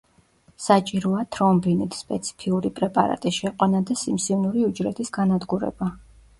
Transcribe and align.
საჭიროა 0.67 1.19
თრომბინით 1.37 1.99
სპეციფიური 1.99 2.73
პრეპარატის 2.81 3.37
შეყვანა 3.43 3.85
და 3.93 4.01
სიმსივნური 4.07 4.67
უჯრედის 4.73 5.17
განადგურება. 5.23 5.95